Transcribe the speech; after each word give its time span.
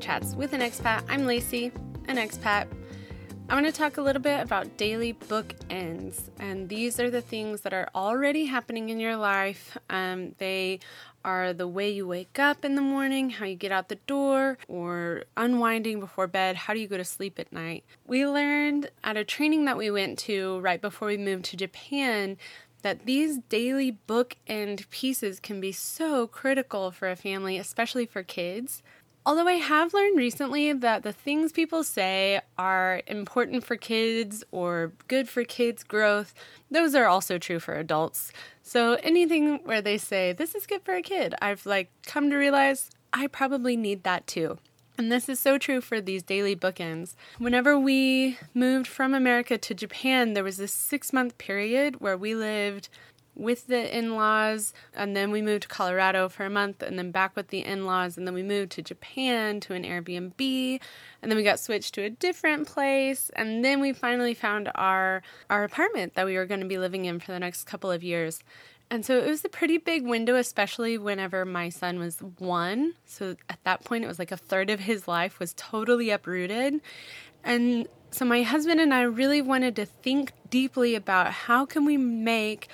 Chats 0.00 0.34
with 0.34 0.52
an 0.52 0.60
expat. 0.60 1.04
I'm 1.08 1.26
Lacey, 1.26 1.72
an 2.08 2.16
expat. 2.16 2.66
I 3.48 3.54
want 3.54 3.66
to 3.66 3.72
talk 3.72 3.98
a 3.98 4.02
little 4.02 4.22
bit 4.22 4.40
about 4.40 4.76
daily 4.76 5.14
bookends, 5.14 6.30
and 6.38 6.68
these 6.68 6.98
are 6.98 7.10
the 7.10 7.20
things 7.20 7.60
that 7.60 7.74
are 7.74 7.88
already 7.94 8.46
happening 8.46 8.88
in 8.88 8.98
your 8.98 9.16
life. 9.16 9.76
Um, 9.90 10.34
they 10.38 10.80
are 11.24 11.52
the 11.52 11.68
way 11.68 11.90
you 11.90 12.06
wake 12.06 12.38
up 12.38 12.64
in 12.64 12.74
the 12.74 12.82
morning, 12.82 13.30
how 13.30 13.44
you 13.44 13.54
get 13.54 13.72
out 13.72 13.88
the 13.88 13.98
door, 14.06 14.58
or 14.66 15.24
unwinding 15.36 16.00
before 16.00 16.26
bed, 16.26 16.56
how 16.56 16.74
do 16.74 16.80
you 16.80 16.88
go 16.88 16.96
to 16.96 17.04
sleep 17.04 17.38
at 17.38 17.52
night. 17.52 17.84
We 18.06 18.26
learned 18.26 18.90
at 19.04 19.16
a 19.16 19.24
training 19.24 19.66
that 19.66 19.76
we 19.76 19.90
went 19.90 20.18
to 20.20 20.60
right 20.60 20.80
before 20.80 21.08
we 21.08 21.16
moved 21.16 21.44
to 21.46 21.56
Japan 21.56 22.36
that 22.84 23.06
these 23.06 23.38
daily 23.48 23.98
bookend 24.06 24.88
pieces 24.90 25.40
can 25.40 25.60
be 25.60 25.72
so 25.72 26.26
critical 26.26 26.90
for 26.90 27.10
a 27.10 27.16
family, 27.16 27.56
especially 27.56 28.04
for 28.04 28.22
kids. 28.22 28.82
Although 29.26 29.48
I 29.48 29.54
have 29.54 29.94
learned 29.94 30.18
recently 30.18 30.72
that 30.74 31.02
the 31.02 31.12
things 31.12 31.50
people 31.50 31.82
say 31.82 32.42
are 32.58 33.00
important 33.06 33.64
for 33.64 33.76
kids 33.76 34.44
or 34.50 34.92
good 35.08 35.30
for 35.30 35.44
kids' 35.44 35.82
growth, 35.82 36.34
those 36.70 36.94
are 36.94 37.06
also 37.06 37.38
true 37.38 37.58
for 37.58 37.74
adults. 37.74 38.32
So 38.62 38.94
anything 39.02 39.60
where 39.64 39.80
they 39.80 39.96
say 39.96 40.34
this 40.34 40.54
is 40.54 40.66
good 40.66 40.82
for 40.82 40.94
a 40.94 41.00
kid, 41.00 41.34
I've 41.40 41.64
like 41.64 41.90
come 42.04 42.28
to 42.28 42.36
realize 42.36 42.90
I 43.14 43.28
probably 43.28 43.78
need 43.78 44.02
that 44.02 44.26
too. 44.26 44.58
And 44.98 45.10
this 45.10 45.28
is 45.28 45.40
so 45.40 45.58
true 45.58 45.80
for 45.80 46.00
these 46.00 46.22
daily 46.22 46.54
bookends. 46.54 47.14
Whenever 47.38 47.78
we 47.78 48.38
moved 48.52 48.86
from 48.86 49.14
America 49.14 49.58
to 49.58 49.74
Japan, 49.74 50.34
there 50.34 50.44
was 50.44 50.58
this 50.58 50.72
six 50.72 51.12
month 51.12 51.36
period 51.38 52.00
where 52.00 52.16
we 52.16 52.34
lived 52.34 52.88
with 53.36 53.66
the 53.66 53.96
in 53.96 54.14
laws, 54.14 54.72
and 54.94 55.16
then 55.16 55.30
we 55.30 55.42
moved 55.42 55.62
to 55.62 55.68
Colorado 55.68 56.28
for 56.28 56.44
a 56.44 56.50
month, 56.50 56.82
and 56.82 56.98
then 56.98 57.10
back 57.10 57.34
with 57.36 57.48
the 57.48 57.64
in 57.64 57.86
laws, 57.86 58.16
and 58.16 58.26
then 58.26 58.34
we 58.34 58.42
moved 58.42 58.72
to 58.72 58.82
Japan 58.82 59.60
to 59.60 59.74
an 59.74 59.84
Airbnb, 59.84 60.80
and 61.22 61.30
then 61.30 61.36
we 61.36 61.42
got 61.42 61.58
switched 61.58 61.94
to 61.94 62.02
a 62.02 62.10
different 62.10 62.66
place, 62.66 63.30
and 63.36 63.64
then 63.64 63.80
we 63.80 63.92
finally 63.92 64.34
found 64.34 64.70
our 64.74 65.22
our 65.50 65.64
apartment 65.64 66.14
that 66.14 66.26
we 66.26 66.36
were 66.36 66.46
going 66.46 66.60
to 66.60 66.66
be 66.66 66.78
living 66.78 67.04
in 67.04 67.20
for 67.20 67.32
the 67.32 67.40
next 67.40 67.64
couple 67.64 67.90
of 67.90 68.02
years. 68.02 68.42
And 68.90 69.04
so 69.04 69.18
it 69.18 69.28
was 69.28 69.44
a 69.44 69.48
pretty 69.48 69.78
big 69.78 70.04
window, 70.04 70.36
especially 70.36 70.98
whenever 70.98 71.44
my 71.44 71.68
son 71.70 71.98
was 71.98 72.18
one. 72.38 72.94
So 73.06 73.34
at 73.48 73.58
that 73.64 73.82
point, 73.84 74.04
it 74.04 74.06
was 74.08 74.18
like 74.18 74.30
a 74.30 74.36
third 74.36 74.70
of 74.70 74.80
his 74.80 75.08
life 75.08 75.40
was 75.40 75.54
totally 75.56 76.10
uprooted. 76.10 76.80
And 77.42 77.88
so 78.10 78.24
my 78.24 78.42
husband 78.42 78.80
and 78.80 78.94
I 78.94 79.02
really 79.02 79.42
wanted 79.42 79.74
to 79.76 79.86
think 79.86 80.32
deeply 80.48 80.94
about 80.94 81.32
how 81.32 81.66
can 81.66 81.84
we 81.84 81.96
make 81.96 82.68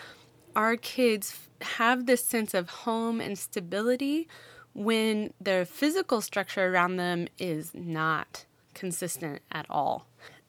our 0.56 0.76
kids 0.76 1.48
have 1.60 2.06
this 2.06 2.24
sense 2.24 2.54
of 2.54 2.70
home 2.70 3.20
and 3.20 3.38
stability 3.38 4.28
when 4.72 5.32
their 5.40 5.64
physical 5.64 6.20
structure 6.20 6.72
around 6.72 6.96
them 6.96 7.28
is 7.38 7.72
not 7.74 8.44
consistent 8.74 9.42
at 9.50 9.66
all. 9.68 10.06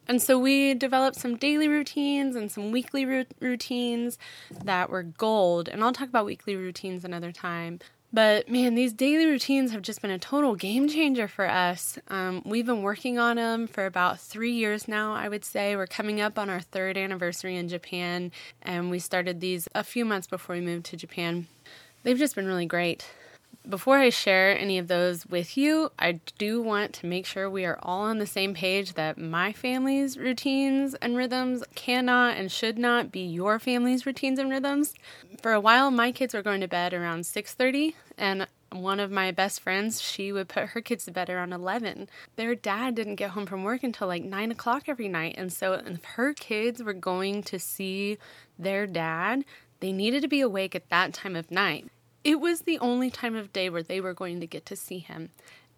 And 0.07 0.21
so 0.21 0.37
we 0.37 0.73
developed 0.73 1.17
some 1.17 1.37
daily 1.37 1.67
routines 1.67 2.35
and 2.35 2.51
some 2.51 2.71
weekly 2.71 3.05
routines 3.39 4.17
that 4.63 4.89
were 4.89 5.03
gold. 5.03 5.69
And 5.69 5.83
I'll 5.83 5.93
talk 5.93 6.09
about 6.09 6.25
weekly 6.25 6.55
routines 6.55 7.05
another 7.05 7.31
time. 7.31 7.79
But 8.13 8.49
man, 8.49 8.75
these 8.75 8.91
daily 8.91 9.25
routines 9.25 9.71
have 9.71 9.81
just 9.81 10.01
been 10.01 10.11
a 10.11 10.19
total 10.19 10.55
game 10.55 10.89
changer 10.89 11.29
for 11.29 11.49
us. 11.49 11.97
Um, 12.09 12.41
we've 12.45 12.65
been 12.65 12.81
working 12.81 13.17
on 13.17 13.37
them 13.37 13.67
for 13.67 13.85
about 13.85 14.19
three 14.19 14.51
years 14.51 14.87
now, 14.87 15.13
I 15.13 15.29
would 15.29 15.45
say. 15.45 15.77
We're 15.77 15.87
coming 15.87 16.19
up 16.19 16.37
on 16.37 16.49
our 16.49 16.59
third 16.59 16.97
anniversary 16.97 17.55
in 17.55 17.69
Japan, 17.69 18.31
and 18.61 18.89
we 18.89 18.99
started 18.99 19.39
these 19.39 19.69
a 19.73 19.83
few 19.83 20.03
months 20.03 20.27
before 20.27 20.55
we 20.55 20.61
moved 20.61 20.87
to 20.87 20.97
Japan. 20.97 21.47
They've 22.03 22.17
just 22.17 22.35
been 22.35 22.47
really 22.47 22.65
great. 22.65 23.05
Before 23.69 23.99
I 23.99 24.09
share 24.09 24.57
any 24.57 24.79
of 24.79 24.87
those 24.87 25.27
with 25.27 25.55
you, 25.55 25.91
I 25.99 26.13
do 26.39 26.61
want 26.61 26.93
to 26.93 27.05
make 27.05 27.27
sure 27.27 27.47
we 27.47 27.63
are 27.63 27.77
all 27.83 28.01
on 28.01 28.17
the 28.17 28.25
same 28.25 28.55
page 28.55 28.93
that 28.95 29.19
my 29.19 29.53
family's 29.53 30.17
routines 30.17 30.95
and 30.95 31.15
rhythms 31.15 31.63
cannot 31.75 32.37
and 32.37 32.51
should 32.51 32.79
not 32.79 33.11
be 33.11 33.21
your 33.21 33.59
family's 33.59 34.05
routines 34.05 34.39
and 34.39 34.49
rhythms. 34.49 34.95
For 35.43 35.53
a 35.53 35.59
while, 35.59 35.91
my 35.91 36.11
kids 36.11 36.33
were 36.33 36.41
going 36.41 36.61
to 36.61 36.67
bed 36.67 36.91
around 36.91 37.21
6:30, 37.25 37.93
and 38.17 38.47
one 38.71 38.99
of 38.99 39.11
my 39.11 39.29
best 39.31 39.59
friends, 39.61 40.01
she 40.01 40.31
would 40.31 40.49
put 40.49 40.69
her 40.69 40.81
kids 40.81 41.05
to 41.05 41.11
bed 41.11 41.29
around 41.29 41.53
11. 41.53 42.09
Their 42.37 42.55
dad 42.55 42.95
didn't 42.95 43.15
get 43.15 43.31
home 43.31 43.45
from 43.45 43.63
work 43.63 43.83
until 43.83 44.07
like 44.07 44.23
9 44.23 44.51
o'clock 44.51 44.89
every 44.89 45.07
night. 45.07 45.35
And 45.37 45.53
so, 45.53 45.73
if 45.73 46.03
her 46.15 46.33
kids 46.33 46.81
were 46.81 46.93
going 46.93 47.43
to 47.43 47.59
see 47.59 48.17
their 48.57 48.87
dad, 48.87 49.45
they 49.81 49.91
needed 49.91 50.23
to 50.23 50.27
be 50.27 50.41
awake 50.41 50.73
at 50.73 50.89
that 50.89 51.13
time 51.13 51.35
of 51.35 51.51
night. 51.51 51.91
It 52.23 52.39
was 52.39 52.61
the 52.61 52.79
only 52.79 53.09
time 53.09 53.35
of 53.35 53.53
day 53.53 53.69
where 53.69 53.83
they 53.83 53.99
were 53.99 54.13
going 54.13 54.39
to 54.39 54.47
get 54.47 54.65
to 54.67 54.75
see 54.75 54.99
him. 54.99 55.29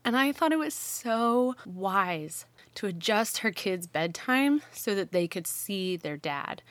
And 0.05 0.17
I 0.17 0.31
thought 0.31 0.51
it 0.51 0.59
was 0.59 0.73
so 0.73 1.55
wise 1.65 2.45
to 2.75 2.87
adjust 2.87 3.39
her 3.39 3.51
kids' 3.51 3.87
bedtime 3.87 4.61
so 4.71 4.95
that 4.95 5.11
they 5.11 5.27
could 5.27 5.47
see 5.47 5.95
their 5.95 6.17
dad. 6.17 6.61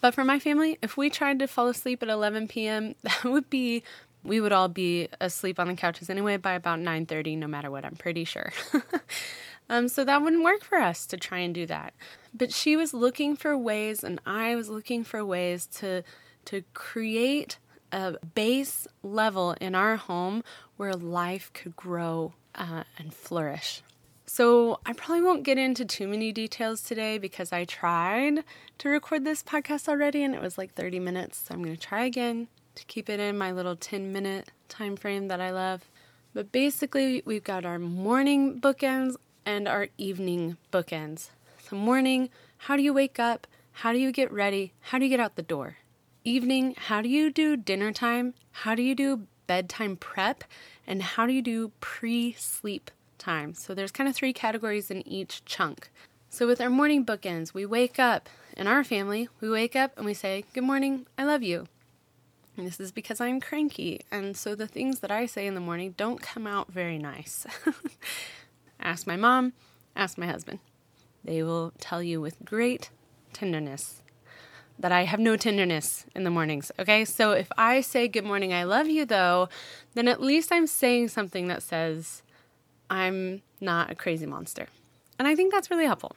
But 0.00 0.14
for 0.14 0.24
my 0.24 0.38
family, 0.38 0.78
if 0.82 0.96
we 0.96 1.08
tried 1.08 1.38
to 1.38 1.46
fall 1.46 1.68
asleep 1.68 2.02
at 2.02 2.08
11 2.08 2.48
p.m., 2.48 2.94
that 3.02 3.24
would 3.24 3.48
be 3.48 3.82
we 4.24 4.40
would 4.40 4.52
all 4.52 4.68
be 4.68 5.08
asleep 5.20 5.60
on 5.60 5.68
the 5.68 5.74
couches 5.74 6.08
anyway 6.08 6.38
by 6.38 6.54
about 6.54 6.78
9:30 6.78 7.38
no 7.38 7.46
matter 7.46 7.70
what, 7.70 7.84
I'm 7.84 7.96
pretty 7.96 8.24
sure. 8.24 8.52
um, 9.68 9.86
so 9.86 10.02
that 10.02 10.22
wouldn't 10.22 10.42
work 10.42 10.64
for 10.64 10.78
us 10.78 11.06
to 11.06 11.16
try 11.16 11.38
and 11.38 11.54
do 11.54 11.66
that. 11.66 11.92
But 12.32 12.52
she 12.52 12.74
was 12.74 12.94
looking 12.94 13.36
for 13.36 13.56
ways 13.56 14.02
and 14.02 14.20
I 14.26 14.56
was 14.56 14.68
looking 14.68 15.04
for 15.04 15.24
ways 15.24 15.66
to 15.78 16.02
to 16.46 16.62
create 16.72 17.58
a 17.94 18.18
base 18.34 18.88
level 19.04 19.52
in 19.60 19.74
our 19.74 19.96
home 19.96 20.42
where 20.76 20.94
life 20.94 21.52
could 21.54 21.76
grow 21.76 22.32
uh, 22.56 22.82
and 22.98 23.14
flourish. 23.14 23.82
So, 24.26 24.80
I 24.84 24.94
probably 24.94 25.22
won't 25.22 25.44
get 25.44 25.58
into 25.58 25.84
too 25.84 26.08
many 26.08 26.32
details 26.32 26.80
today 26.80 27.18
because 27.18 27.52
I 27.52 27.64
tried 27.64 28.42
to 28.78 28.88
record 28.88 29.24
this 29.24 29.42
podcast 29.42 29.86
already 29.86 30.24
and 30.24 30.34
it 30.34 30.40
was 30.40 30.58
like 30.58 30.74
30 30.74 30.98
minutes. 30.98 31.44
So, 31.46 31.54
I'm 31.54 31.62
going 31.62 31.76
to 31.76 31.80
try 31.80 32.04
again 32.04 32.48
to 32.74 32.84
keep 32.86 33.08
it 33.08 33.20
in 33.20 33.38
my 33.38 33.52
little 33.52 33.76
10 33.76 34.12
minute 34.12 34.50
time 34.68 34.96
frame 34.96 35.28
that 35.28 35.40
I 35.40 35.50
love. 35.50 35.82
But 36.32 36.50
basically, 36.50 37.22
we've 37.24 37.44
got 37.44 37.64
our 37.64 37.78
morning 37.78 38.60
bookends 38.60 39.14
and 39.46 39.68
our 39.68 39.88
evening 39.98 40.56
bookends. 40.72 41.28
So, 41.62 41.76
morning, 41.76 42.28
how 42.58 42.76
do 42.76 42.82
you 42.82 42.92
wake 42.92 43.20
up? 43.20 43.46
How 43.70 43.92
do 43.92 43.98
you 43.98 44.10
get 44.10 44.32
ready? 44.32 44.72
How 44.80 44.98
do 44.98 45.04
you 45.04 45.10
get 45.10 45.20
out 45.20 45.36
the 45.36 45.42
door? 45.42 45.76
Evening, 46.24 46.74
how 46.76 47.02
do 47.02 47.08
you 47.08 47.30
do 47.30 47.56
dinner 47.56 47.92
time? 47.92 48.34
How 48.50 48.74
do 48.74 48.82
you 48.82 48.94
do 48.94 49.26
bedtime 49.46 49.96
prep? 49.96 50.42
And 50.86 51.02
how 51.02 51.26
do 51.26 51.32
you 51.32 51.42
do 51.42 51.70
pre 51.80 52.32
sleep 52.32 52.90
time? 53.18 53.54
So 53.54 53.74
there's 53.74 53.92
kind 53.92 54.08
of 54.08 54.16
three 54.16 54.32
categories 54.32 54.90
in 54.90 55.06
each 55.06 55.44
chunk. 55.44 55.90
So 56.30 56.46
with 56.46 56.60
our 56.60 56.70
morning 56.70 57.04
bookends, 57.04 57.52
we 57.52 57.66
wake 57.66 57.98
up 57.98 58.28
in 58.56 58.66
our 58.66 58.82
family, 58.82 59.28
we 59.40 59.50
wake 59.50 59.76
up 59.76 59.92
and 59.96 60.06
we 60.06 60.14
say, 60.14 60.44
Good 60.54 60.64
morning, 60.64 61.06
I 61.18 61.24
love 61.24 61.42
you. 61.42 61.68
And 62.56 62.66
this 62.66 62.80
is 62.80 62.92
because 62.92 63.20
I'm 63.20 63.40
cranky. 63.40 64.00
And 64.10 64.36
so 64.36 64.54
the 64.54 64.66
things 64.66 65.00
that 65.00 65.10
I 65.10 65.26
say 65.26 65.46
in 65.46 65.54
the 65.54 65.60
morning 65.60 65.94
don't 65.96 66.22
come 66.22 66.46
out 66.46 66.72
very 66.72 66.98
nice. 66.98 67.46
ask 68.80 69.06
my 69.06 69.16
mom, 69.16 69.52
ask 69.94 70.16
my 70.16 70.26
husband. 70.26 70.60
They 71.22 71.42
will 71.42 71.72
tell 71.78 72.02
you 72.02 72.20
with 72.20 72.44
great 72.44 72.90
tenderness 73.32 74.02
that 74.78 74.92
I 74.92 75.04
have 75.04 75.20
no 75.20 75.36
tenderness 75.36 76.04
in 76.14 76.24
the 76.24 76.30
mornings. 76.30 76.72
Okay, 76.78 77.04
so 77.04 77.32
if 77.32 77.50
I 77.56 77.80
say 77.80 78.08
good 78.08 78.24
morning, 78.24 78.52
I 78.52 78.64
love 78.64 78.88
you, 78.88 79.04
though, 79.04 79.48
then 79.94 80.08
at 80.08 80.20
least 80.20 80.52
I'm 80.52 80.66
saying 80.66 81.08
something 81.08 81.48
that 81.48 81.62
says 81.62 82.22
I'm 82.90 83.42
not 83.60 83.90
a 83.90 83.94
crazy 83.94 84.26
monster. 84.26 84.66
And 85.18 85.28
I 85.28 85.34
think 85.34 85.52
that's 85.52 85.70
really 85.70 85.86
helpful. 85.86 86.16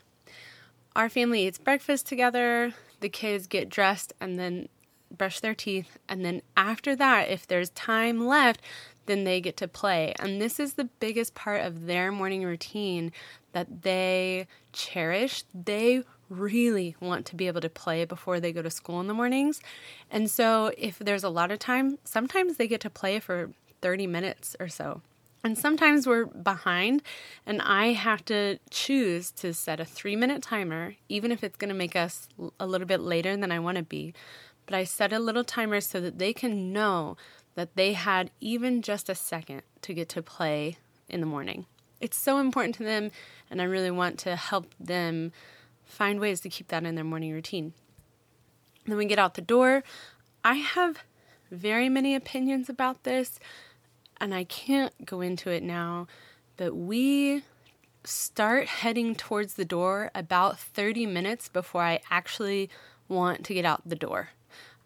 Our 0.95 1.09
family 1.09 1.45
eats 1.45 1.59
breakfast 1.59 2.07
together, 2.07 2.73
the 2.99 3.09
kids 3.09 3.45
get 3.45 3.69
dressed 3.69 4.13
and 4.19 4.39
then 4.39 4.67
brush 5.15 5.39
their 5.39 5.53
teeth. 5.53 5.97
And 6.09 6.25
then 6.25 6.41
after 6.55 6.95
that, 6.95 7.29
if 7.29 7.45
there's 7.45 7.69
time 7.71 8.25
left, 8.25 8.61
then 9.05 9.23
they 9.23 9.39
get 9.39 9.57
to 9.57 9.67
play. 9.67 10.13
And 10.19 10.41
this 10.41 10.59
is 10.59 10.73
the 10.73 10.89
biggest 10.99 11.35
part 11.35 11.61
of 11.61 11.85
their 11.85 12.11
morning 12.11 12.43
routine 12.43 13.11
that 13.53 13.83
they 13.83 14.47
cherish. 14.73 15.43
They 15.53 16.03
really 16.29 16.95
want 16.99 17.25
to 17.27 17.35
be 17.35 17.47
able 17.47 17.61
to 17.61 17.69
play 17.69 18.05
before 18.05 18.39
they 18.39 18.51
go 18.51 18.61
to 18.61 18.69
school 18.69 18.99
in 18.99 19.07
the 19.07 19.13
mornings. 19.13 19.61
And 20.09 20.29
so 20.29 20.71
if 20.77 20.99
there's 20.99 21.23
a 21.23 21.29
lot 21.29 21.51
of 21.51 21.59
time, 21.59 21.97
sometimes 22.03 22.57
they 22.57 22.67
get 22.67 22.81
to 22.81 22.89
play 22.89 23.19
for 23.19 23.51
30 23.81 24.07
minutes 24.07 24.55
or 24.59 24.67
so. 24.67 25.01
And 25.43 25.57
sometimes 25.57 26.07
we're 26.07 26.25
behind, 26.25 27.03
and 27.45 27.61
I 27.61 27.93
have 27.93 28.25
to 28.25 28.59
choose 28.69 29.31
to 29.31 29.53
set 29.53 29.79
a 29.79 29.85
three 29.85 30.15
minute 30.15 30.41
timer, 30.41 30.95
even 31.07 31.31
if 31.31 31.43
it's 31.43 31.55
going 31.55 31.69
to 31.69 31.75
make 31.75 31.95
us 31.95 32.27
a 32.59 32.67
little 32.67 32.87
bit 32.87 32.99
later 32.99 33.37
than 33.37 33.51
I 33.51 33.59
want 33.59 33.77
to 33.77 33.83
be. 33.83 34.13
But 34.65 34.75
I 34.75 34.83
set 34.83 35.13
a 35.13 35.19
little 35.19 35.43
timer 35.43 35.79
so 35.79 36.01
that 36.01 36.19
they 36.19 36.33
can 36.33 36.73
know 36.73 37.15
that 37.55 37.75
they 37.75 37.93
had 37.93 38.31
even 38.41 38.81
just 38.81 39.09
a 39.09 39.15
second 39.15 39.61
to 39.83 39.93
get 39.93 40.09
to 40.09 40.21
play 40.21 40.77
in 41.07 41.21
the 41.21 41.25
morning. 41.25 41.65
It's 42.01 42.17
so 42.17 42.39
important 42.39 42.75
to 42.75 42.83
them, 42.83 43.11
and 43.49 43.61
I 43.61 43.65
really 43.65 43.91
want 43.91 44.19
to 44.19 44.35
help 44.35 44.75
them 44.79 45.31
find 45.87 46.19
ways 46.19 46.41
to 46.41 46.49
keep 46.49 46.67
that 46.67 46.83
in 46.83 46.95
their 46.95 47.03
morning 47.03 47.33
routine. 47.33 47.73
Then 48.85 48.97
we 48.97 49.05
get 49.05 49.19
out 49.19 49.33
the 49.33 49.41
door. 49.41 49.83
I 50.43 50.55
have 50.55 50.99
very 51.51 51.89
many 51.89 52.15
opinions 52.15 52.69
about 52.69 53.03
this, 53.03 53.39
and 54.19 54.33
I 54.33 54.43
can't 54.43 55.05
go 55.05 55.21
into 55.21 55.49
it 55.49 55.63
now 55.63 56.07
but 56.57 56.75
we 56.75 57.43
start 58.03 58.67
heading 58.67 59.15
towards 59.15 59.53
the 59.53 59.65
door 59.65 60.11
about 60.13 60.59
30 60.59 61.05
minutes 61.05 61.47
before 61.47 61.83
I 61.83 62.01
actually 62.09 62.69
want 63.07 63.45
to 63.45 63.53
get 63.53 63.63
out 63.63 63.81
the 63.85 63.95
door. 63.95 64.29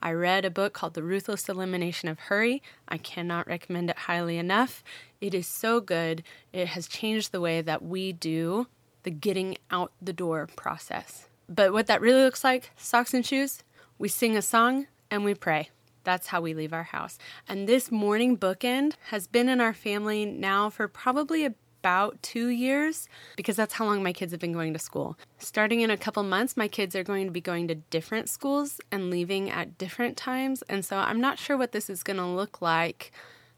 I 0.04 0.12
read 0.12 0.46
a 0.46 0.50
book 0.50 0.74
called 0.74 0.96
The 0.96 1.04
Ruthless 1.04 1.48
Elimination 1.48 2.10
of 2.10 2.20
Hurry. 2.20 2.62
I 2.88 2.98
cannot 2.98 3.48
recommend 3.48 3.90
it 3.90 4.00
highly 4.00 4.38
enough. 4.38 4.84
It 5.22 5.34
is 5.34 5.48
so 5.48 5.80
good. 5.80 6.24
It 6.52 6.70
has 6.70 6.88
changed 6.88 7.32
the 7.32 7.42
way 7.42 7.62
that 7.62 7.84
we 7.84 8.12
do 8.12 8.68
the 9.04 9.12
getting 9.12 9.58
out 9.70 9.92
the 10.02 10.14
door 10.14 10.48
process. 10.56 11.28
But 11.48 11.74
what 11.74 11.88
that 11.88 12.02
really 12.02 12.24
looks 12.24 12.44
like 12.44 12.72
socks 12.78 13.14
and 13.14 13.26
shoes, 13.26 13.64
we 13.98 14.08
sing 14.08 14.38
a 14.38 14.42
song 14.42 14.88
and 15.10 15.24
we 15.24 15.36
pray. 15.36 15.70
That's 16.04 16.28
how 16.28 16.42
we 16.42 16.54
leave 16.54 16.74
our 16.74 16.84
house. 16.84 17.20
And 17.48 17.68
this 17.68 17.92
morning 17.92 18.38
bookend 18.38 18.94
has 19.10 19.28
been 19.28 19.50
in 19.50 19.62
our 19.62 19.74
family 19.74 20.26
now 20.26 20.70
for 20.70 20.88
probably 20.88 21.46
about 21.46 22.22
two 22.22 22.48
years 22.48 23.08
because 23.36 23.56
that's 23.56 23.74
how 23.74 23.86
long 23.86 24.04
my 24.04 24.14
kids 24.14 24.32
have 24.32 24.40
been 24.40 24.54
going 24.54 24.74
to 24.74 24.80
school. 24.80 25.18
Starting 25.40 25.82
in 25.82 25.90
a 25.90 25.98
couple 25.98 26.22
months, 26.24 26.56
my 26.56 26.68
kids 26.68 26.96
are 26.96 27.04
going 27.04 27.26
to 27.26 27.32
be 27.32 27.42
going 27.42 27.68
to 27.68 27.76
different 27.76 28.30
schools 28.30 28.80
and 28.92 29.10
leaving 29.10 29.50
at 29.50 29.78
different 29.78 30.16
times. 30.16 30.64
And 30.70 30.86
so 30.86 30.98
I'm 30.98 31.20
not 31.20 31.40
sure 31.40 31.58
what 31.58 31.72
this 31.72 31.90
is 31.90 32.04
going 32.04 32.18
to 32.18 32.26
look 32.26 32.62
like, 32.62 33.12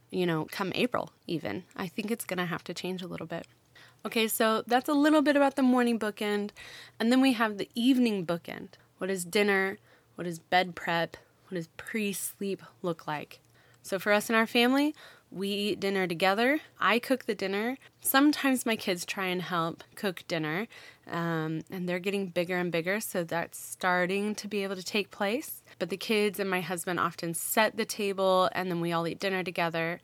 you 0.09 0.25
know, 0.25 0.47
come 0.51 0.71
April 0.73 1.11
even. 1.27 1.63
I 1.75 1.87
think 1.87 2.11
it's 2.11 2.25
going 2.25 2.37
to 2.37 2.45
have 2.45 2.63
to 2.65 2.73
change 2.73 3.01
a 3.01 3.07
little 3.07 3.27
bit. 3.27 3.45
Okay, 4.05 4.27
so 4.27 4.63
that's 4.67 4.89
a 4.89 4.93
little 4.93 5.21
bit 5.21 5.37
about 5.37 5.55
the 5.55 5.61
morning 5.61 5.97
bookend. 5.97 6.49
And 6.99 7.09
then 7.09 7.21
we 7.21 7.33
have 7.33 7.57
the 7.57 7.69
evening 7.73 8.25
bookend. 8.25 8.69
What 8.97 9.09
is 9.09 9.23
dinner? 9.23 9.77
What 10.15 10.27
is 10.27 10.39
bed 10.39 10.75
prep? 10.75 11.15
What 11.47 11.55
does 11.55 11.69
pre 11.77 12.11
sleep 12.11 12.61
look 12.81 13.07
like? 13.07 13.39
So, 13.81 13.99
for 13.99 14.11
us 14.11 14.29
and 14.29 14.35
our 14.35 14.47
family, 14.47 14.93
we 15.31 15.47
eat 15.47 15.79
dinner 15.79 16.05
together. 16.05 16.59
I 16.79 16.99
cook 16.99 17.25
the 17.25 17.35
dinner. 17.35 17.77
Sometimes 18.01 18.65
my 18.65 18.75
kids 18.75 19.05
try 19.05 19.27
and 19.27 19.41
help 19.41 19.83
cook 19.95 20.23
dinner, 20.27 20.67
um, 21.09 21.61
and 21.71 21.87
they're 21.87 21.99
getting 21.99 22.27
bigger 22.27 22.57
and 22.57 22.71
bigger, 22.71 22.99
so 22.99 23.23
that's 23.23 23.57
starting 23.57 24.35
to 24.35 24.47
be 24.47 24.63
able 24.63 24.75
to 24.75 24.83
take 24.83 25.11
place. 25.11 25.63
But 25.79 25.89
the 25.89 25.97
kids 25.97 26.39
and 26.39 26.49
my 26.49 26.61
husband 26.61 26.99
often 26.99 27.33
set 27.33 27.77
the 27.77 27.85
table, 27.85 28.49
and 28.53 28.69
then 28.69 28.79
we 28.79 28.91
all 28.91 29.07
eat 29.07 29.19
dinner 29.19 29.43
together. 29.43 30.01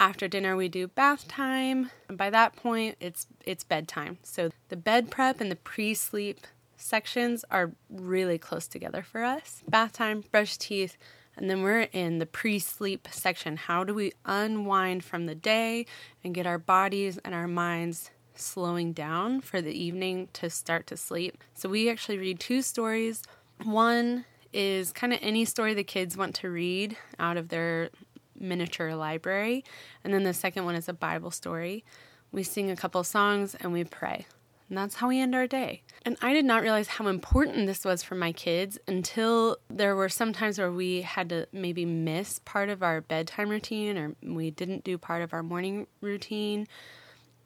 After 0.00 0.28
dinner, 0.28 0.56
we 0.56 0.68
do 0.68 0.88
bath 0.88 1.28
time. 1.28 1.90
And 2.08 2.18
by 2.18 2.30
that 2.30 2.56
point, 2.56 2.96
it's 3.00 3.26
it's 3.44 3.64
bedtime. 3.64 4.18
So 4.22 4.50
the 4.68 4.76
bed 4.76 5.10
prep 5.10 5.40
and 5.40 5.50
the 5.50 5.56
pre-sleep 5.56 6.46
sections 6.76 7.44
are 7.50 7.72
really 7.88 8.38
close 8.38 8.66
together 8.66 9.02
for 9.02 9.24
us. 9.24 9.62
Bath 9.68 9.92
time, 9.92 10.24
brush 10.30 10.56
teeth, 10.56 10.96
and 11.36 11.50
then 11.50 11.62
we're 11.62 11.88
in 11.92 12.18
the 12.18 12.26
pre 12.26 12.58
sleep 12.58 13.08
section. 13.10 13.56
How 13.56 13.84
do 13.84 13.94
we 13.94 14.12
unwind 14.24 15.04
from 15.04 15.26
the 15.26 15.34
day 15.34 15.86
and 16.22 16.34
get 16.34 16.46
our 16.46 16.58
bodies 16.58 17.18
and 17.24 17.34
our 17.34 17.48
minds 17.48 18.10
slowing 18.36 18.92
down 18.92 19.40
for 19.40 19.60
the 19.60 19.72
evening 19.72 20.28
to 20.34 20.50
start 20.50 20.86
to 20.88 20.96
sleep? 20.96 21.42
So 21.54 21.68
we 21.68 21.90
actually 21.90 22.18
read 22.18 22.40
two 22.40 22.62
stories. 22.62 23.22
One 23.62 24.24
is 24.52 24.92
kind 24.92 25.12
of 25.12 25.18
any 25.22 25.44
story 25.44 25.74
the 25.74 25.84
kids 25.84 26.16
want 26.16 26.34
to 26.36 26.50
read 26.50 26.96
out 27.18 27.36
of 27.36 27.48
their 27.48 27.90
miniature 28.38 28.94
library. 28.94 29.64
And 30.02 30.12
then 30.12 30.24
the 30.24 30.34
second 30.34 30.64
one 30.64 30.74
is 30.74 30.88
a 30.88 30.92
Bible 30.92 31.30
story. 31.30 31.84
We 32.32 32.42
sing 32.42 32.70
a 32.70 32.76
couple 32.76 33.02
songs 33.04 33.54
and 33.54 33.72
we 33.72 33.84
pray. 33.84 34.26
And 34.68 34.78
that's 34.78 34.96
how 34.96 35.08
we 35.08 35.20
end 35.20 35.34
our 35.34 35.46
day. 35.46 35.82
And 36.06 36.16
I 36.22 36.32
did 36.32 36.44
not 36.44 36.62
realize 36.62 36.88
how 36.88 37.06
important 37.06 37.66
this 37.66 37.84
was 37.84 38.02
for 38.02 38.14
my 38.14 38.32
kids 38.32 38.78
until 38.88 39.58
there 39.68 39.94
were 39.94 40.08
some 40.08 40.32
times 40.32 40.58
where 40.58 40.72
we 40.72 41.02
had 41.02 41.28
to 41.28 41.46
maybe 41.52 41.84
miss 41.84 42.40
part 42.40 42.70
of 42.70 42.82
our 42.82 43.00
bedtime 43.02 43.50
routine 43.50 43.98
or 43.98 44.16
we 44.22 44.50
didn't 44.50 44.84
do 44.84 44.96
part 44.96 45.22
of 45.22 45.34
our 45.34 45.42
morning 45.42 45.86
routine. 46.00 46.66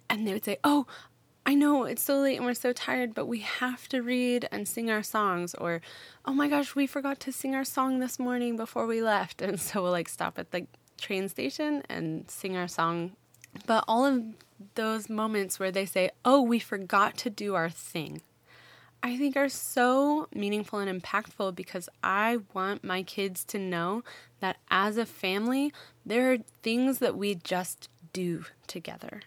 And 0.09 0.27
they 0.27 0.33
would 0.33 0.45
say, 0.45 0.59
Oh, 0.65 0.87
I 1.49 1.55
know 1.55 1.85
it's 1.85 2.03
so 2.03 2.21
late 2.21 2.37
and 2.37 2.45
we're 2.45 2.53
so 2.53 2.75
tired, 2.75 3.15
but 3.15 3.25
we 3.25 3.39
have 3.39 3.89
to 3.89 4.03
read 4.03 4.47
and 4.53 4.69
sing 4.69 4.91
our 4.91 5.03
songs. 5.03 5.55
Or, 5.55 5.81
oh 6.27 6.35
my 6.35 6.47
gosh, 6.47 6.75
we 6.75 6.87
forgot 6.87 7.21
to 7.21 7.33
sing 7.33 7.55
our 7.55 7.65
song 7.65 8.01
this 8.01 8.19
morning 8.19 8.55
before 8.55 8.87
we 8.87 9.01
left. 9.01 9.41
And 9.49 9.59
so 9.59 9.83
we'll 9.83 9.93
like 9.93 10.11
stop 10.11 10.39
at 10.39 10.51
the 10.51 10.67
train 10.99 11.27
station 11.31 11.85
and 11.89 12.31
sing 12.31 12.55
our 12.55 12.69
song. 12.69 13.13
But 13.65 13.83
all 13.89 14.05
of 14.05 14.25
those 14.75 15.09
moments 15.09 15.59
where 15.59 15.71
they 15.71 15.87
say, 15.87 16.11
oh, 16.23 16.43
we 16.43 16.59
forgot 16.59 17.17
to 17.19 17.31
do 17.31 17.55
our 17.55 17.71
thing. 17.71 18.21
I 19.03 19.17
think 19.17 19.35
are 19.35 19.49
so 19.49 20.29
meaningful 20.35 20.81
and 20.81 21.03
impactful 21.03 21.55
because 21.55 21.89
I 22.05 22.41
want 22.53 22.85
my 22.85 23.03
kids 23.03 23.43
to 23.45 23.59
know 23.59 24.05
that 24.41 24.59
as 24.71 24.99
a 24.99 25.07
family, 25.07 25.73
there 26.05 26.31
are 26.31 26.39
things 26.63 26.99
that 26.99 27.17
we 27.17 27.37
just 27.37 27.89
do 28.13 28.45
together. 28.67 29.23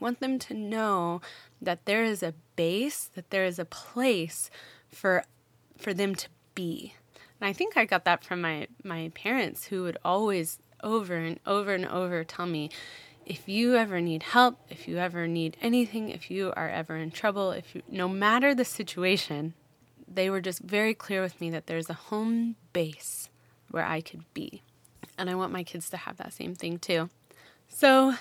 Want 0.00 0.20
them 0.20 0.38
to 0.40 0.54
know 0.54 1.20
that 1.60 1.86
there 1.86 2.04
is 2.04 2.22
a 2.22 2.34
base, 2.54 3.04
that 3.14 3.30
there 3.30 3.44
is 3.44 3.58
a 3.58 3.64
place 3.64 4.50
for 4.88 5.24
for 5.78 5.92
them 5.92 6.14
to 6.14 6.28
be. 6.54 6.94
And 7.40 7.48
I 7.48 7.52
think 7.52 7.76
I 7.76 7.84
got 7.84 8.04
that 8.04 8.24
from 8.24 8.40
my 8.40 8.68
my 8.82 9.10
parents 9.14 9.66
who 9.66 9.82
would 9.82 9.98
always 10.04 10.58
over 10.82 11.14
and 11.14 11.40
over 11.46 11.74
and 11.74 11.86
over 11.86 12.24
tell 12.24 12.46
me, 12.46 12.70
if 13.24 13.48
you 13.48 13.76
ever 13.76 14.00
need 14.00 14.22
help, 14.22 14.58
if 14.70 14.86
you 14.86 14.98
ever 14.98 15.26
need 15.26 15.56
anything, 15.60 16.10
if 16.10 16.30
you 16.30 16.52
are 16.56 16.68
ever 16.68 16.96
in 16.96 17.10
trouble, 17.10 17.50
if 17.50 17.74
you, 17.74 17.82
no 17.88 18.08
matter 18.08 18.54
the 18.54 18.64
situation, 18.64 19.54
they 20.06 20.30
were 20.30 20.40
just 20.40 20.60
very 20.60 20.94
clear 20.94 21.20
with 21.20 21.40
me 21.40 21.50
that 21.50 21.66
there's 21.66 21.90
a 21.90 21.94
home 21.94 22.54
base 22.72 23.28
where 23.70 23.84
I 23.84 24.00
could 24.00 24.22
be. 24.32 24.62
And 25.18 25.28
I 25.28 25.34
want 25.34 25.52
my 25.52 25.64
kids 25.64 25.90
to 25.90 25.96
have 25.96 26.18
that 26.18 26.32
same 26.32 26.54
thing 26.54 26.78
too. 26.78 27.10
So, 27.68 28.14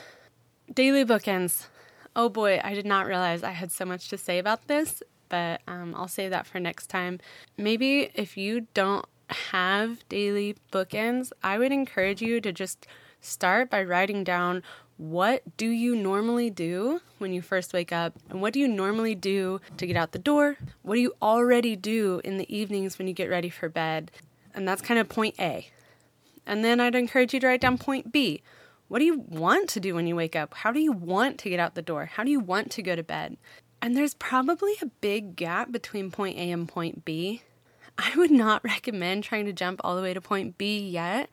daily 0.74 1.06
bookends. 1.06 1.68
Oh 2.16 2.30
boy, 2.30 2.60
I 2.64 2.74
did 2.74 2.86
not 2.86 3.06
realize 3.06 3.44
I 3.44 3.52
had 3.52 3.72
so 3.72 3.86
much 3.86 4.10
to 4.10 4.18
say 4.18 4.40
about 4.40 4.68
this, 4.68 5.04
but 5.30 5.62
um, 5.68 5.94
I'll 5.96 6.08
save 6.08 6.32
that 6.32 6.48
for 6.48 6.60
next 6.60 6.88
time. 6.88 7.20
Maybe 7.58 8.10
if 8.16 8.38
you 8.38 8.68
don't 8.74 9.06
have 9.30 10.08
daily 10.08 10.56
bookends, 10.72 11.32
I 11.44 11.58
would 11.58 11.72
encourage 11.72 12.22
you 12.22 12.40
to 12.42 12.52
just 12.52 12.88
start 13.20 13.70
by 13.70 13.84
writing 13.84 14.24
down 14.24 14.64
what 14.98 15.58
do 15.58 15.68
you 15.68 15.94
normally 15.94 16.50
do 16.50 17.02
when 17.18 17.34
you 17.34 17.42
first 17.42 17.74
wake 17.74 17.92
up? 17.92 18.14
And 18.30 18.42
what 18.42 18.54
do 18.54 18.62
you 18.62 18.68
normally 18.68 19.14
do 19.14 19.60
to 19.76 19.86
get 19.86 19.98
out 19.98 20.14
the 20.14 20.20
door? 20.20 20.58
What 20.84 20.96
do 20.96 21.02
you 21.02 21.14
already 21.22 21.76
do 21.76 22.22
in 22.24 22.38
the 22.38 22.56
evenings 22.56 22.98
when 22.98 23.08
you 23.08 23.14
get 23.14 23.30
ready 23.30 23.50
for 23.50 23.68
bed? 23.68 24.10
And 24.54 24.66
that's 24.66 24.82
kind 24.82 24.98
of 24.98 25.10
point 25.10 25.36
A. 25.38 25.70
And 26.46 26.64
then 26.64 26.80
I'd 26.80 26.96
encourage 26.96 27.34
you 27.34 27.42
to 27.42 27.48
write 27.48 27.60
down 27.60 27.78
point 27.78 28.14
B. 28.14 28.42
What 28.88 29.00
do 29.00 29.06
you 29.06 29.20
want 29.28 29.70
to 29.70 29.80
do 29.80 29.96
when 29.96 30.08
you 30.08 30.16
wake 30.16 30.36
up? 30.36 30.54
How 30.54 30.72
do 30.72 30.80
you 30.80 30.92
want 30.92 31.40
to 31.40 31.50
get 31.50 31.60
out 31.60 31.76
the 31.76 31.82
door? 31.82 32.06
How 32.06 32.24
do 32.24 32.32
you 32.32 32.40
want 32.40 32.72
to 32.72 32.82
go 32.82 32.96
to 32.96 33.04
bed? 33.04 33.38
And 33.82 33.96
there's 33.96 34.14
probably 34.14 34.74
a 34.82 34.88
big 34.88 35.36
gap 35.36 35.72
between 35.72 36.12
point 36.12 36.38
A 36.38 36.52
and 36.52 36.68
point 36.68 37.06
B. 37.06 37.42
I 37.98 38.12
would 38.16 38.32
not 38.32 38.64
recommend 38.64 39.24
trying 39.24 39.46
to 39.46 39.54
jump 39.54 39.82
all 39.84 39.96
the 39.96 40.02
way 40.02 40.14
to 40.14 40.22
point 40.22 40.58
B 40.58 40.80
yet 40.80 41.30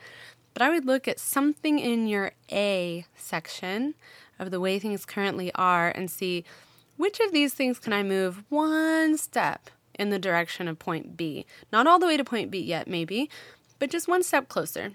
but 0.55 0.63
I 0.63 0.71
would 0.71 0.87
look 0.87 1.09
at 1.09 1.19
something 1.19 1.79
in 1.79 2.07
your 2.07 2.33
A 2.51 3.07
section 3.17 3.95
of 4.39 4.51
the 4.51 4.61
way 4.61 4.79
things 4.79 5.05
currently 5.05 5.53
are 5.55 5.89
and 5.89 6.11
see 6.11 6.45
which 6.97 7.21
of 7.21 7.33
these 7.33 7.55
things 7.55 7.79
can 7.79 7.93
I 7.93 8.03
move 8.03 8.45
one 8.49 9.17
step 9.17 9.71
in 9.99 10.11
the 10.11 10.19
direction 10.19 10.69
of 10.69 10.79
point 10.79 11.17
B. 11.17 11.47
Not 11.73 11.87
all 11.87 11.99
the 11.99 12.07
way 12.07 12.17
to 12.17 12.25
point 12.25 12.51
B 12.51 12.59
yet, 12.61 12.87
maybe, 12.87 13.31
but 13.79 13.91
just 13.91 14.09
one 14.09 14.23
step 14.23 14.49
closer. 14.49 14.93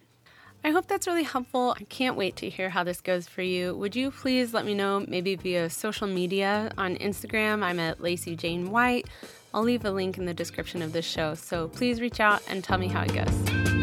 I 0.63 0.71
hope 0.71 0.87
that's 0.87 1.07
really 1.07 1.23
helpful. 1.23 1.75
I 1.79 1.83
can't 1.85 2.17
wait 2.17 2.35
to 2.37 2.49
hear 2.49 2.69
how 2.69 2.83
this 2.83 2.99
goes 2.99 3.27
for 3.27 3.41
you. 3.41 3.75
Would 3.75 3.95
you 3.95 4.11
please 4.11 4.53
let 4.53 4.65
me 4.65 4.73
know, 4.73 5.05
maybe 5.07 5.35
via 5.35 5.69
social 5.69 6.07
media 6.07 6.71
on 6.77 6.97
Instagram? 6.97 7.63
I'm 7.63 7.79
at 7.79 8.01
Lacey 8.01 8.35
Jane 8.35 8.69
White. 8.71 9.07
I'll 9.53 9.63
leave 9.63 9.85
a 9.85 9.91
link 9.91 10.17
in 10.17 10.25
the 10.25 10.33
description 10.33 10.81
of 10.81 10.91
this 10.93 11.05
show, 11.05 11.35
so 11.35 11.69
please 11.69 12.01
reach 12.01 12.19
out 12.19 12.41
and 12.49 12.63
tell 12.63 12.77
me 12.77 12.87
how 12.87 13.03
it 13.03 13.13
goes. 13.13 13.76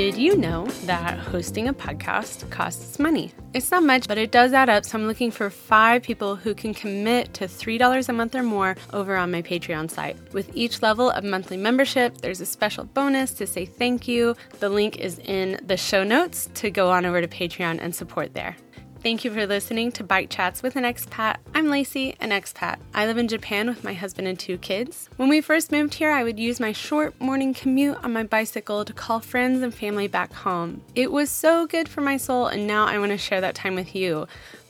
Did 0.00 0.16
you 0.16 0.34
know 0.34 0.64
that 0.86 1.18
hosting 1.18 1.68
a 1.68 1.74
podcast 1.74 2.48
costs 2.48 2.98
money? 2.98 3.32
It's 3.52 3.70
not 3.70 3.82
much, 3.82 4.08
but 4.08 4.16
it 4.16 4.30
does 4.30 4.54
add 4.54 4.70
up. 4.70 4.86
So 4.86 4.96
I'm 4.96 5.06
looking 5.06 5.30
for 5.30 5.50
five 5.50 6.02
people 6.02 6.36
who 6.36 6.54
can 6.54 6.72
commit 6.72 7.34
to 7.34 7.44
$3 7.44 8.08
a 8.08 8.12
month 8.14 8.34
or 8.34 8.42
more 8.42 8.76
over 8.94 9.14
on 9.14 9.30
my 9.30 9.42
Patreon 9.42 9.90
site. 9.90 10.16
With 10.32 10.56
each 10.56 10.80
level 10.80 11.10
of 11.10 11.22
monthly 11.22 11.58
membership, 11.58 12.16
there's 12.22 12.40
a 12.40 12.46
special 12.46 12.84
bonus 12.84 13.34
to 13.34 13.46
say 13.46 13.66
thank 13.66 14.08
you. 14.08 14.36
The 14.60 14.70
link 14.70 14.96
is 14.96 15.18
in 15.18 15.60
the 15.62 15.76
show 15.76 16.02
notes 16.02 16.48
to 16.54 16.70
go 16.70 16.88
on 16.90 17.04
over 17.04 17.20
to 17.20 17.28
Patreon 17.28 17.78
and 17.82 17.94
support 17.94 18.32
there. 18.32 18.56
Thank 19.02 19.24
you 19.24 19.32
for 19.32 19.46
listening 19.46 19.92
to 19.92 20.04
Bike 20.04 20.28
Chats 20.28 20.62
with 20.62 20.76
an 20.76 20.84
Expat. 20.84 21.36
I'm 21.54 21.70
Lacey, 21.70 22.16
an 22.20 22.32
expat. 22.32 22.78
I 22.92 23.06
live 23.06 23.16
in 23.16 23.28
Japan 23.28 23.66
with 23.66 23.82
my 23.82 23.94
husband 23.94 24.28
and 24.28 24.38
two 24.38 24.58
kids. 24.58 25.08
When 25.16 25.30
we 25.30 25.40
first 25.40 25.72
moved 25.72 25.94
here, 25.94 26.10
I 26.10 26.22
would 26.22 26.38
use 26.38 26.60
my 26.60 26.72
short 26.72 27.18
morning 27.18 27.54
commute 27.54 27.96
on 28.04 28.12
my 28.12 28.24
bicycle 28.24 28.84
to 28.84 28.92
call 28.92 29.20
friends 29.20 29.62
and 29.62 29.74
family 29.74 30.06
back 30.06 30.34
home. 30.34 30.82
It 30.94 31.10
was 31.10 31.30
so 31.30 31.66
good 31.66 31.88
for 31.88 32.02
my 32.02 32.18
soul, 32.18 32.48
and 32.48 32.66
now 32.66 32.84
I 32.84 32.98
want 32.98 33.12
to 33.12 33.16
share 33.16 33.40
that 33.40 33.54
time 33.54 33.74
with 33.74 33.94
you. 33.94 34.26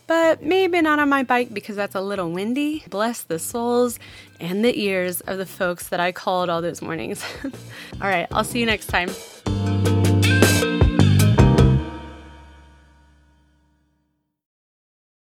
But 0.07 0.41
maybe 0.41 0.81
not 0.81 0.99
on 0.99 1.09
my 1.09 1.23
bike 1.23 1.53
because 1.53 1.75
that's 1.75 1.95
a 1.95 2.01
little 2.01 2.31
windy. 2.31 2.85
Bless 2.89 3.23
the 3.23 3.37
souls 3.37 3.99
and 4.39 4.63
the 4.63 4.79
ears 4.79 5.19
of 5.19 5.39
the 5.39 5.45
folks 5.45 5.89
that 5.89 5.99
I 5.99 6.13
called 6.13 6.49
all 6.49 6.61
those 6.61 6.81
mornings. 6.81 7.21
all 7.43 8.07
right, 8.07 8.27
I'll 8.31 8.45
see 8.45 8.61
you 8.61 8.65
next 8.65 8.87
time. 8.87 9.09